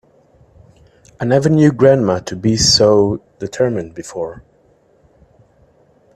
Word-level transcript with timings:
I 1.19 1.25
never 1.25 1.47
knew 1.47 1.71
grandma 1.71 2.21
to 2.21 2.35
be 2.35 2.57
so 2.57 3.21
determined 3.37 3.93
before. 3.93 4.41